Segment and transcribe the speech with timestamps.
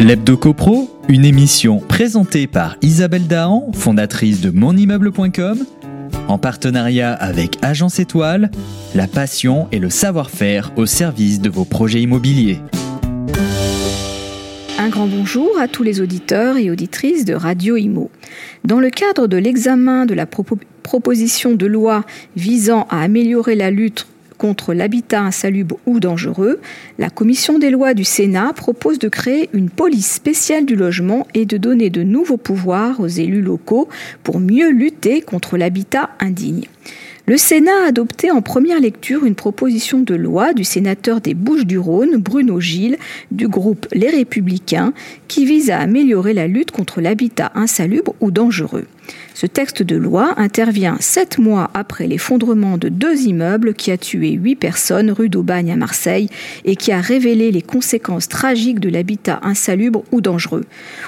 [0.00, 5.58] L'Hebdo CoPro, une émission présentée par Isabelle Dahan, fondatrice de monimmeuble.com,
[6.28, 8.50] en partenariat avec Agence Étoile,
[8.94, 12.60] la passion et le savoir-faire au service de vos projets immobiliers.
[14.78, 18.10] Un grand bonjour à tous les auditeurs et auditrices de Radio Imo.
[18.64, 22.04] Dans le cadre de l'examen de la proposition de loi
[22.36, 24.06] visant à améliorer la lutte
[24.38, 26.60] contre l'habitat insalubre ou dangereux,
[26.98, 31.44] la commission des lois du Sénat propose de créer une police spéciale du logement et
[31.44, 33.88] de donner de nouveaux pouvoirs aux élus locaux
[34.22, 36.64] pour mieux lutter contre l'habitat indigne.
[37.28, 42.16] Le Sénat a adopté en première lecture une proposition de loi du sénateur des Bouches-du-Rhône,
[42.16, 42.96] Bruno Gilles,
[43.30, 44.94] du groupe Les Républicains,
[45.28, 48.86] qui vise à améliorer la lutte contre l'habitat insalubre ou dangereux.
[49.34, 54.32] Ce texte de loi intervient sept mois après l'effondrement de deux immeubles qui a tué
[54.32, 56.28] huit personnes rue d'Aubagne à Marseille
[56.64, 60.64] et qui a révélé les conséquences tragiques de l'habitat insalubre ou dangereux.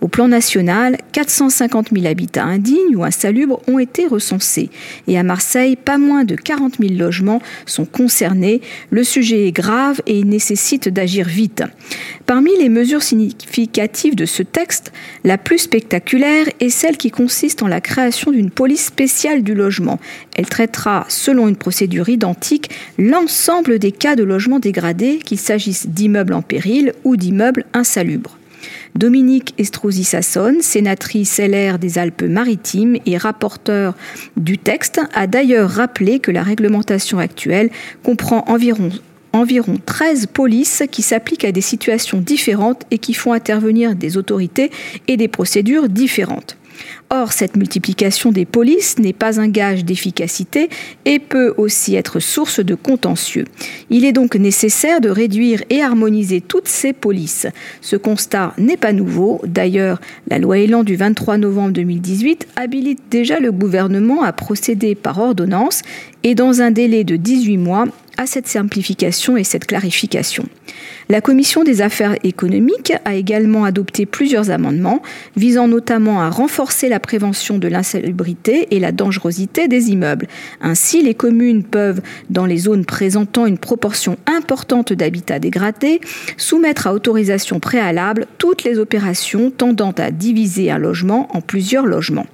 [0.00, 4.70] Au plan national, 450 000 habitats indignes ou insalubres ont été recensés
[5.06, 8.60] et à Marseille, pas moins de 40 000 logements sont concernés.
[8.90, 11.62] Le sujet est grave et il nécessite d'agir vite.
[12.26, 14.92] Parmi les mesures significatives de ce texte,
[15.24, 20.00] la plus spectaculaire est celle qui consiste en la création d'une police spéciale du logement.
[20.34, 26.34] Elle traitera, selon une procédure identique, l'ensemble des cas de logements dégradés, qu'il s'agisse d'immeubles
[26.34, 28.36] en péril ou d'immeubles insalubres.
[28.96, 33.94] Dominique Estrosi-Sassonne, sénatrice LR des Alpes-Maritimes et rapporteur
[34.36, 37.70] du texte, a d'ailleurs rappelé que la réglementation actuelle
[38.02, 38.90] comprend environ
[39.32, 44.70] environ 13 polices qui s'appliquent à des situations différentes et qui font intervenir des autorités
[45.08, 46.56] et des procédures différentes.
[47.10, 50.68] Or, cette multiplication des polices n'est pas un gage d'efficacité
[51.04, 53.44] et peut aussi être source de contentieux.
[53.90, 57.46] Il est donc nécessaire de réduire et harmoniser toutes ces polices.
[57.80, 59.40] Ce constat n'est pas nouveau.
[59.46, 65.18] D'ailleurs, la loi Elan du 23 novembre 2018 habilite déjà le gouvernement à procéder par
[65.18, 65.82] ordonnance
[66.22, 70.46] et dans un délai de 18 mois à cette simplification et cette clarification.
[71.08, 75.02] La Commission des affaires économiques a également adopté plusieurs amendements
[75.36, 80.28] visant notamment à renforcer la prévention de l'insalubrité et la dangerosité des immeubles.
[80.62, 86.00] Ainsi, les communes peuvent, dans les zones présentant une proportion importante d'habitats dégradés,
[86.38, 92.26] soumettre à autorisation préalable toutes les opérations tendant à diviser un logement en plusieurs logements.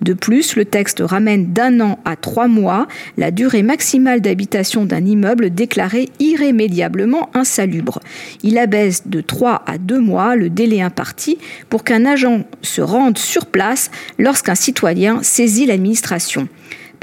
[0.00, 5.04] De plus, le texte ramène d'un an à trois mois la durée maximale d'habitation d'un
[5.04, 8.00] immeuble déclaré irrémédiablement insalubre.
[8.42, 11.38] Il abaisse de 3 à 2 mois le délai imparti
[11.68, 16.48] pour qu'un agent se rende sur place lorsqu'un citoyen saisit l'administration.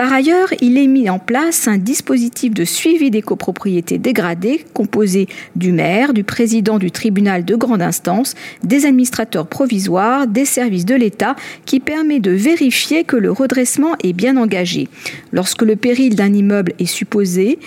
[0.00, 5.28] Par ailleurs, il est mis en place un dispositif de suivi des copropriétés dégradées composé
[5.56, 8.34] du maire, du président du tribunal de grande instance,
[8.64, 14.14] des administrateurs provisoires, des services de l'État qui permet de vérifier que le redressement est
[14.14, 14.88] bien engagé.
[15.32, 17.58] Lorsque le péril d'un immeuble est supposé,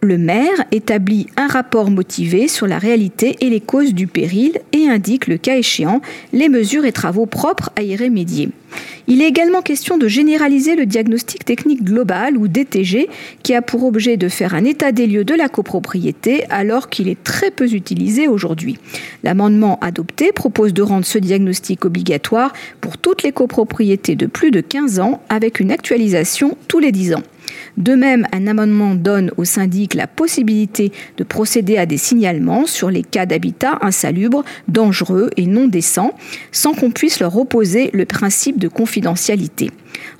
[0.00, 4.88] le maire établit un rapport motivé sur la réalité et les causes du péril et
[4.88, 6.00] indique, le cas échéant,
[6.32, 8.48] les mesures et travaux propres à y remédier.
[9.06, 13.08] Il est également question de généraliser le diagnostic technique global ou DTG
[13.42, 17.08] qui a pour objet de faire un état des lieux de la copropriété alors qu'il
[17.08, 18.78] est très peu utilisé aujourd'hui.
[19.22, 24.60] L'amendement adopté propose de rendre ce diagnostic obligatoire pour toutes les copropriétés de plus de
[24.60, 27.22] 15 ans avec une actualisation tous les 10 ans.
[27.76, 32.90] De même, un amendement donne au syndic la possibilité de procéder à des signalements sur
[32.90, 36.12] les cas d'habitat insalubre, dangereux et non décent,
[36.50, 39.70] sans qu'on puisse leur opposer le principe de confidentialité.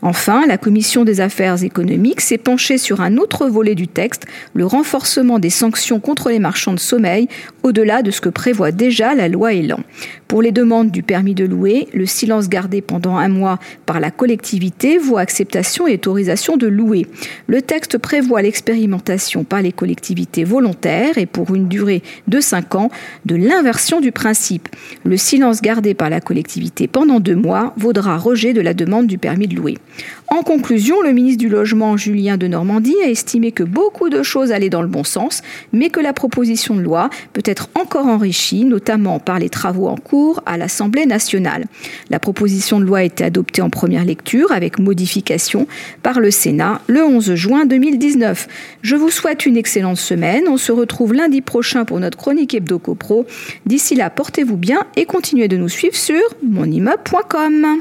[0.02, 4.66] Enfin, la Commission des affaires économiques s'est penchée sur un autre volet du texte, le
[4.66, 7.28] renforcement des sanctions contre les marchands de sommeil,
[7.62, 9.80] au-delà de ce que prévoit déjà la loi Elan.
[10.28, 14.10] Pour les demandes du permis de louer, le silence gardé pendant un mois par la
[14.10, 17.06] collectivité vaut acceptation et autorisation de louer.
[17.46, 22.90] Le texte prévoit l'expérimentation par les collectivités volontaires et pour une durée de 5 ans
[23.24, 24.68] de l'inversion du principe.
[25.04, 29.18] Le silence gardé par la collectivité pendant deux mois vaudra rejet de la demande du
[29.18, 29.67] permis de louer.
[29.74, 29.80] は。
[30.30, 34.68] En conclusion, le ministre du Logement, Julien de Normandie, a estimé que beaucoup de choses allaient
[34.68, 35.42] dans le bon sens,
[35.72, 39.96] mais que la proposition de loi peut être encore enrichie, notamment par les travaux en
[39.96, 41.66] cours à l'Assemblée nationale.
[42.10, 45.66] La proposition de loi a été adoptée en première lecture avec modification
[46.02, 48.48] par le Sénat le 11 juin 2019.
[48.82, 50.44] Je vous souhaite une excellente semaine.
[50.46, 53.26] On se retrouve lundi prochain pour notre chronique Hebdo Pro.
[53.66, 57.78] D'ici là, portez-vous bien et continuez de nous suivre sur monimmeuble.com.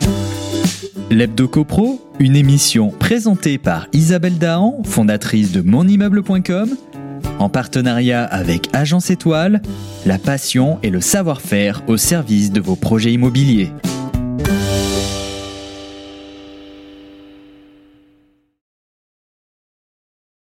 [1.10, 6.70] L'Hebdo CoPro, une émission présentée par Isabelle Dahan, fondatrice de monimmeuble.com,
[7.40, 9.62] en partenariat avec Agence Étoile,
[10.06, 13.72] la passion et le savoir-faire au service de vos projets immobiliers.